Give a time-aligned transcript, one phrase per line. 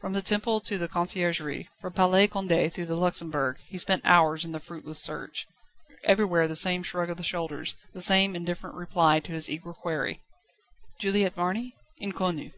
[0.00, 4.42] From the Temple to the Conciergerie, from Palais Condé to the Luxembourg, he spent hours
[4.42, 5.46] in the fruitless search.
[6.02, 10.22] Everywhere the same shrug of the shoulders, the same indifferent reply to his eager query:
[10.98, 11.76] "Juliette Marny?
[12.00, 12.54] _Inconnue.